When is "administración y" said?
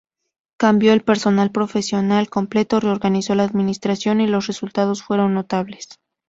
3.43-4.25